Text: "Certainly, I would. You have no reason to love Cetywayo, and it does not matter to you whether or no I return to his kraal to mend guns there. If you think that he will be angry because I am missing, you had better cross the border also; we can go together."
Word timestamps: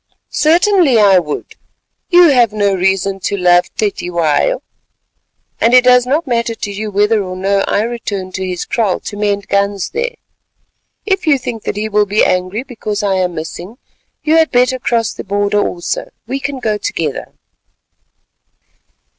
"Certainly, 0.31 0.97
I 0.97 1.19
would. 1.19 1.53
You 2.09 2.29
have 2.29 2.51
no 2.51 2.73
reason 2.73 3.19
to 3.19 3.37
love 3.37 3.69
Cetywayo, 3.75 4.63
and 5.59 5.75
it 5.75 5.83
does 5.83 6.07
not 6.07 6.25
matter 6.25 6.55
to 6.55 6.71
you 6.71 6.89
whether 6.89 7.21
or 7.21 7.35
no 7.35 7.59
I 7.67 7.83
return 7.83 8.31
to 8.31 8.43
his 8.43 8.65
kraal 8.65 8.99
to 9.01 9.15
mend 9.15 9.47
guns 9.47 9.91
there. 9.91 10.15
If 11.05 11.27
you 11.27 11.37
think 11.37 11.65
that 11.65 11.75
he 11.77 11.87
will 11.87 12.07
be 12.07 12.25
angry 12.25 12.63
because 12.63 13.03
I 13.03 13.13
am 13.17 13.35
missing, 13.35 13.77
you 14.23 14.37
had 14.37 14.49
better 14.49 14.79
cross 14.79 15.13
the 15.13 15.23
border 15.23 15.59
also; 15.61 16.09
we 16.25 16.39
can 16.39 16.57
go 16.57 16.79
together." 16.79 17.33